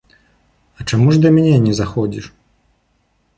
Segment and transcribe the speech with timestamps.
[0.79, 2.25] А чаму ж да мяне не заходзіш?